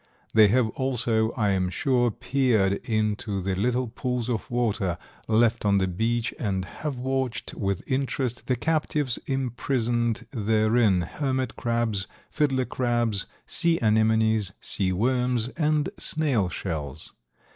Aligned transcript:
They 0.33 0.47
have 0.47 0.69
also, 0.69 1.29
I 1.33 1.49
am 1.49 1.69
sure, 1.69 2.09
peered 2.09 2.73
into 2.89 3.39
the 3.39 3.53
little 3.53 3.87
pools 3.87 4.29
of 4.31 4.49
water 4.49 4.97
left 5.27 5.63
on 5.63 5.77
the 5.77 5.85
beach 5.87 6.33
and 6.39 6.65
have 6.65 6.97
watched 6.97 7.53
with 7.53 7.83
interest 7.85 8.47
the 8.47 8.55
captives 8.55 9.19
imprisoned 9.27 10.25
therein, 10.31 11.01
hermit 11.01 11.55
crabs, 11.55 12.07
fiddler 12.31 12.65
crabs, 12.65 13.27
sea 13.45 13.79
anemones, 13.79 14.53
sea 14.59 14.91
worms 14.91 15.49
and 15.49 15.89
snail 15.99 16.49
shells. 16.49 17.13